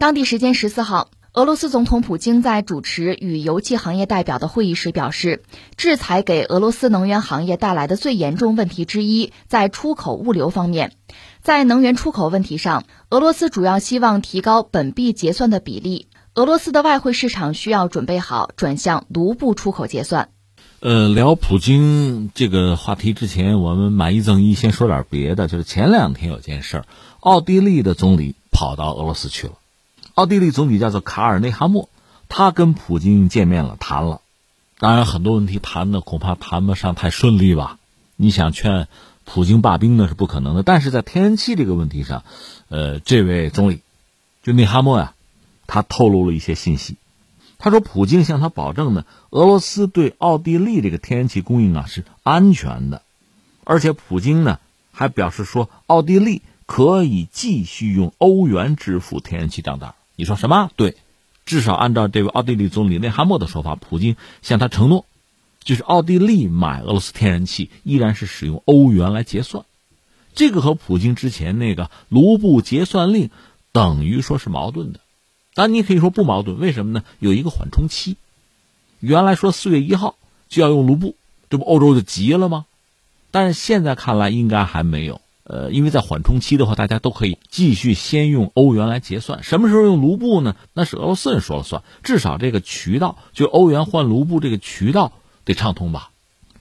[0.00, 5.42] 当地时间十四号，俄罗斯总统普京在主持与油气行业代表的会议时表示，
[5.76, 10.92] 制裁给俄罗斯能源行业带来的最严重问题之一在出口物流方面。
[11.42, 16.08] 在能源出口问题上，俄罗斯主要希望提高本币结算的比例。
[16.34, 20.30] 俄罗斯的外汇市场需要准备好转向卢布出口结算。
[20.80, 25.46] 呃，聊普京这个话题之前，我们买一赠一，先说点别的。
[25.46, 26.84] 就是前两天有件事儿，
[27.20, 29.52] 奥地利的总理跑到俄罗斯去了。
[30.20, 31.88] 奥地利总理叫做卡尔内哈默，
[32.28, 34.20] 他跟普京见面了，谈了。
[34.78, 37.78] 当然，很多问题谈的恐怕谈不上太顺利吧。
[38.16, 38.86] 你想劝
[39.24, 40.62] 普京罢兵呢是不可能的。
[40.62, 42.22] 但是在天然气这个问题上，
[42.68, 43.80] 呃，这位总理
[44.42, 45.14] 就内哈默呀，
[45.66, 46.98] 他透露了一些信息。
[47.56, 53.00] 他说，普京向他保证呢，俄罗斯对奥地利这个天然气供应啊是安全的，
[53.64, 54.58] 而且普京呢
[54.92, 59.94] 还表示说，奥地利可以继续用欧元支付天然气账单。
[60.20, 60.70] 你说什么？
[60.76, 60.98] 对，
[61.46, 65.06] 至少按照这位奥地利总理内哈默的说法，普京向他承诺，
[65.64, 69.64] 就是奥地利买俄罗斯天然气依然是使用欧元来结算。
[70.34, 73.30] 这个和普京之前那个卢布结算令
[73.72, 75.00] 等于说是矛盾的。
[75.54, 77.02] 但，你可以说不矛盾，为什么呢？
[77.18, 78.18] 有一个缓冲期。
[78.98, 80.16] 原来说四月一号
[80.50, 81.16] 就要用卢布，
[81.48, 82.66] 这不欧洲就急了吗？
[83.30, 85.22] 但是现在看来应该还没有。
[85.52, 89.42] 呃，因为在缓冲期的话，大家都可以继续先用欧元来结算。
[89.42, 90.54] 什么时候用卢布呢？
[90.74, 91.82] 那是俄罗斯人说了算。
[92.04, 95.12] 至少这个渠道，就欧元换卢布这个渠道
[95.44, 96.12] 得畅通吧。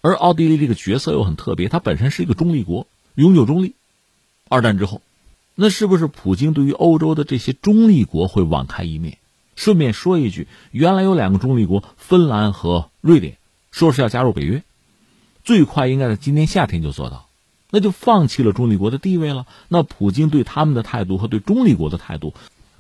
[0.01, 3.75] 而奥地利这个角色又很特别，它本身是一个中立国，永久中立。
[4.47, 5.03] 二战之后，
[5.53, 9.19] 那是不是普京对于欧洲的这些中立国会网开一面？
[9.55, 13.37] 顺便说一句，原来有两个中立国，芬兰和瑞典，
[13.69, 14.63] 说是要加入北约，
[15.43, 17.27] 最快应该在今年夏天就做到。
[17.69, 19.45] 那就放弃了中立国的地位了。
[19.67, 22.33] 那普京对他们的态度和对中立国的态度，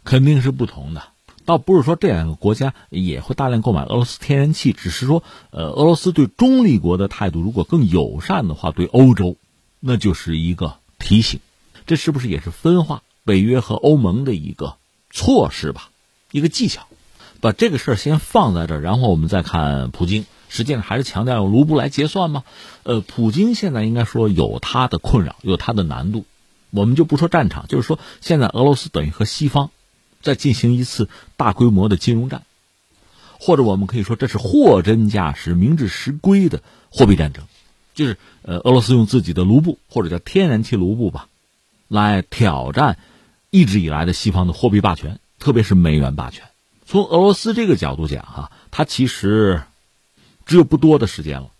[0.03, 1.03] 肯定是不同的。
[1.45, 9.35] 倒不是说这两个国家也会大量购买俄罗斯天然气，只是说，呃，俄罗斯对中立国的态度如果更友善的话，对欧洲，
[9.79, 11.39] 那就是一个提醒。
[11.87, 14.75] 这是不是也是分化北约和欧盟的一个
[15.09, 15.89] 措施吧？
[16.31, 16.87] 一个技巧。
[17.41, 20.25] 把这个事先放在这儿，然后我们再看普京。
[20.49, 22.43] 实际上还是强调用卢布来结算吗？
[22.83, 26.25] 呃，普京现在应该说有他的困扰，有他的难度。
[26.71, 29.71] 我们就不说战场，就是说现在俄罗斯等于和西方
[30.21, 32.43] 在进行一次大规模的金融战，
[33.39, 37.45] 或者我们可以说这是货真价实、名至实归的货币战争，
[37.95, 41.27] 就是呃，俄罗斯用自己的卢布或者叫天然气卢布吧，
[41.87, 42.97] 来挑战
[43.49, 46.45] 一直以来的西方的货币霸权，特别是美元霸权。
[46.85, 49.63] 从俄罗斯这个角度讲，哈，它其实。
[50.49, 51.51] 只有不多的时间了，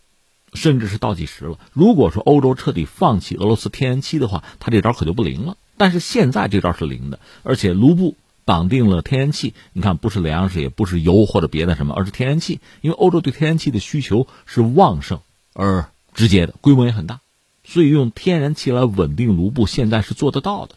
[0.56, 1.60] 甚至是倒计时了。
[1.74, 5.58] 如果说欧洲彻底放弃俄罗斯天然气的话，他这招可就不灵了。
[5.78, 9.54] 但是现在这招是灵的，而且卢布绑定了天然气。
[9.74, 12.62] 你看，不是粮食，也不是油或者别的什么，而是天然气。
[12.82, 15.20] 因为欧洲对天然气的需求是旺盛
[15.54, 17.20] 而直接的，规模也很大，
[17.64, 20.74] 所以用天然气来稳定卢布，现在是做得到的。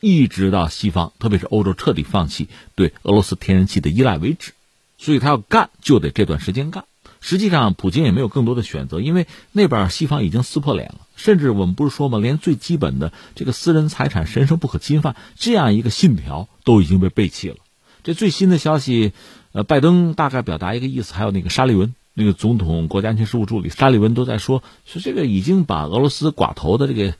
[0.00, 2.46] 一直到西方，特别是欧洲彻底放弃
[2.76, 4.52] 对俄罗斯天然气的依赖为止。
[4.98, 6.84] 所以他要干，就得这段时间干。
[7.28, 11.00] 实际上，普京也没有更多的选择，因为那边西方已经撕破脸了。
[11.16, 12.20] 甚至我们不是说吗？
[12.20, 17.56] 连最基本的这个私人财产神圣不可侵犯这样一个信条都已经被背弃了。
[18.04, 19.12] 这最新的消息，
[19.50, 27.14] 呃，拜登大概表达一个意思，还有那个沙利文，那个总统国家安全事务助理沙利文都在说，说这个已经把俄罗斯寡头的这个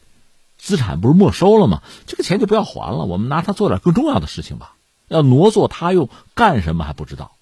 [0.57, 1.83] 资产不是没收了吗？
[2.07, 4.75] 这个钱就不要还了，我们拿它做点更重要的事情吧。
[5.09, 7.33] 要挪作他用，干什么还不知道。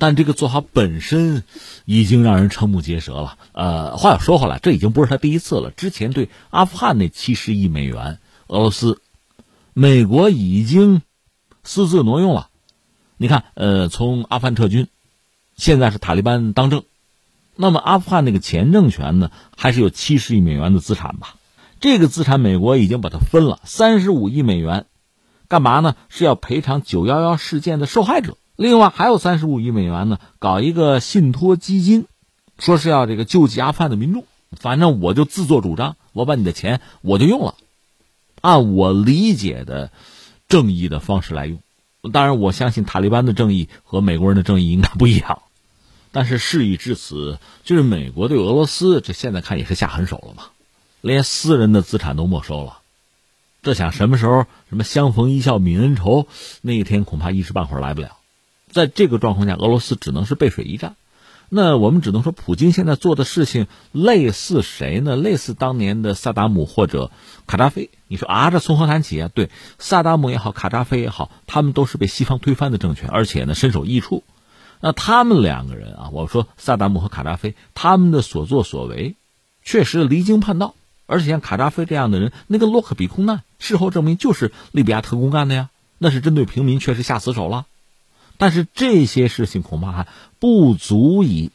[0.00, 1.44] 但这个做法本身
[1.84, 3.36] 已经让人瞠目结舌了。
[3.52, 5.70] 呃，话又说回来，这已经不是他第一次了。
[5.70, 8.18] 之前对阿富汗那七十亿美元，
[8.48, 9.02] 俄罗斯、
[9.74, 11.02] 美国已经
[11.62, 12.48] 私自挪用了。
[13.18, 14.88] 你看，呃，从阿富汗撤军，
[15.54, 16.84] 现在是塔利班当政，
[17.54, 21.36] 那么阿富汗那个前政权呢，还是有七十亿美元的资产吧？
[21.78, 24.86] 这个资产美国已经把它分了三十五亿美元，
[25.46, 25.94] 干嘛呢？
[26.08, 28.38] 是要赔偿九幺幺事件的受害者。
[28.60, 32.04] 另外还有三十五亿美元呢，搞一个信托基金，
[32.58, 34.26] 说是要这个救济阿富汗的民众。
[34.52, 37.54] 反正我就自作主张，我把你的钱我就用了，
[38.42, 39.90] 按我理解的
[40.46, 41.58] 正义的方式来用。
[42.12, 45.40] 当然，我相信塔利班的正义和美国人的正义应该不一样。
[46.12, 50.42] 但是事已至此，就是美国对俄罗斯这现在看也是下狠手了嘛，
[51.00, 52.80] 连私人的资产都没收了。
[53.62, 56.26] 这想什么时候什么相逢一笑泯恩仇，
[56.60, 58.18] 那一天恐怕一时半会儿来不了。
[58.70, 60.96] 在这个状况下，俄罗斯只能是背水一战。
[61.52, 65.16] 那我们只能说，普京现在做的事情类似谁呢？
[65.16, 67.10] 类似当年的萨达姆或者
[67.48, 67.90] 卡扎菲。
[68.06, 69.28] 你说啊，这从何谈起啊？
[69.34, 74.22] 对，萨达姆也好，卡扎菲也好，他们都是被西方推翻的政权，而且呢，身首异处。
[74.80, 79.16] 那他们两个人啊，我说萨达姆和卡扎菲，他们的所作所为，
[79.64, 80.76] 确实离经叛道。
[81.06, 87.66] 而且像卡扎菲这样的人，那个洛克比空难，事后证明就是利比亚特工干的呀，那是针对平民，确实下死手了。
[88.40, 90.08] 但是这些事情恐怕还
[90.38, 91.50] 不足以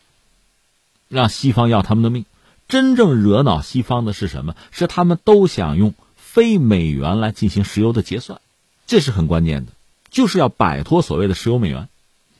[1.07, 2.25] 让西方要他们的命。
[2.67, 4.55] 真正惹恼西方的是什么？
[4.71, 8.39] 是他们都想用非美元来进行石油的结算，
[8.85, 9.71] 这是很关键的，
[10.11, 11.89] 就是要摆脱所谓的石油美元，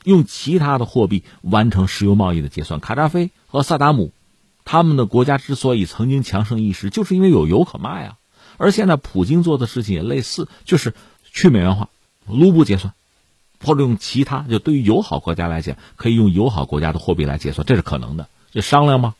[0.04, 2.78] 用其他的货币完成石油贸易的结算。
[2.78, 4.12] 卡扎菲和萨达姆
[4.64, 8.16] 他们的国家之所以曾经强盛一时，就是因为有油可卖啊。
[8.58, 10.94] 而现在普京做的事情也类似，就是
[11.32, 11.88] 去美元化、
[12.28, 12.94] 卢布结算。
[13.64, 18.28] 或者用其他，就对于友好国家来讲，可以用友好国家的货币来结算，这是可能的。
[18.52, 19.14] 这商量吗？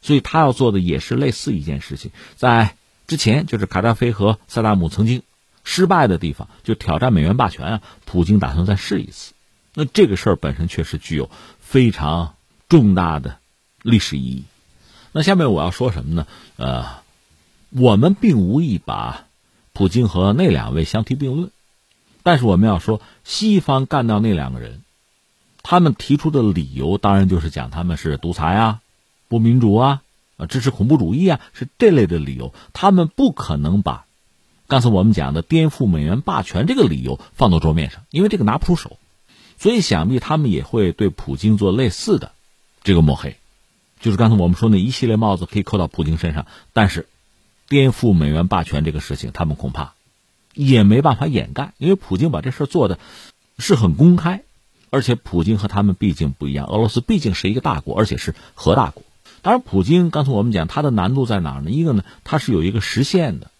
[0.00, 2.10] 所以他要做的也是类似一件事情。
[2.36, 2.76] 在
[3.06, 5.22] 之前，就是卡扎菲和萨达姆曾经
[5.64, 9.32] 失败的地方，就挑战美元霸权啊，普京打算再试一次。
[9.74, 11.30] 那这个事儿本身确实具有
[11.60, 12.34] 非常
[12.68, 13.38] 重大的
[13.82, 14.44] 历史意义。
[15.12, 16.26] 那下面我要说什么呢？
[16.56, 16.86] 呃，
[17.70, 19.26] 我们并无意把
[19.72, 21.50] 普京和那两位相提并论。
[22.28, 24.82] 但是我们要说，西方干掉那两个人，
[25.62, 28.82] 他们提出的理由当然就是讲他们是独裁啊、
[29.28, 30.02] 不民主啊、
[30.36, 32.52] 啊支持恐怖主义啊，是这类的理由。
[32.74, 34.04] 他们不可能把
[34.66, 38.98] 刚才我们讲的颠覆美元霸权这个理由放到桌面上，因为这个拿不出手。
[39.56, 42.32] 所以想必他们也会对普京做类似的
[42.82, 43.38] 这个抹黑，
[44.00, 46.44] 就是刚才我们说那一系列帽子可以扣到普京身上。
[46.74, 47.08] 但是
[47.70, 49.94] 颠覆美元霸权这个事情，他们恐怕。
[50.54, 52.98] 也没办法掩盖，因为普京把这事做的
[53.58, 54.42] 是很公开，
[54.90, 59.02] 而且普京和他们毕竟不一样，俄罗斯毕竟是一个大国，而且是核大国。
[59.40, 61.70] 当然，普京刚才我们讲他的难度在哪儿呢？
[61.70, 63.50] 一个呢，他是有一个实现的，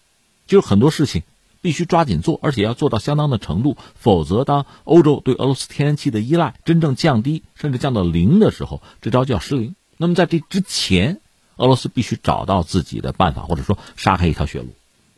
[0.45, 1.23] 就是很多事情
[1.61, 9.75] 必须抓紧做，而且要做到相当的程度，否则当欧洲对俄罗斯天然气的依赖真正降低，甚至降到零的时候，这招就要失灵。
[9.95, 11.21] 那么在这之前，
[11.55, 14.67] 俄罗斯必须找到自己的办法，或者说杀开一条血路。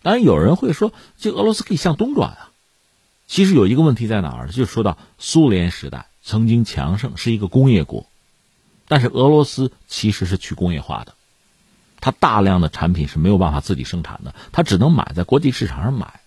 [0.03, 2.51] 当然，有人会说，这俄罗斯可以向东转啊。
[3.27, 4.47] 其实有一个问题在哪儿？
[4.49, 8.07] 就说到苏联时代曾经强盛，是一个工业国，
[8.87, 11.13] 但是俄罗斯其实是去工业化的，
[12.01, 16.19] 它大量的产品是没有办法自己生产的，它只能买在国际市场上买。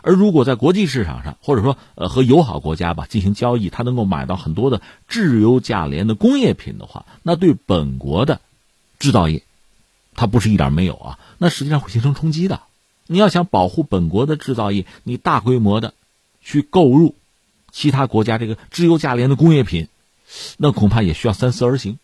[0.00, 8.40] 而如果在国际市场上，或者说呃和友好国家吧进行交易，它能够买到很多的质优价廉的工业品的话，那对本国的
[8.98, 9.44] 制造业，
[10.16, 12.62] 它不是一点没有啊，那实际上会形成冲击的。
[13.06, 15.94] 你要想保护本国的制造业，你大规模的
[16.40, 17.14] 去购入
[17.70, 19.88] 其他国家这个质优价廉的工业品，
[20.56, 21.98] 那恐怕也需要三思而行。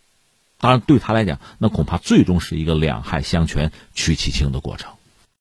[0.60, 4.97] 当然，对他来讲，那恐怕最终是一个两害相权取其轻的过程。